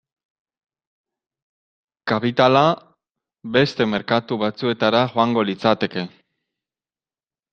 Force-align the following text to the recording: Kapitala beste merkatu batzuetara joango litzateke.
Kapitala 2.11 2.63
beste 3.57 3.87
merkatu 3.91 4.39
batzuetara 4.45 5.03
joango 5.13 5.43
litzateke. 5.51 6.07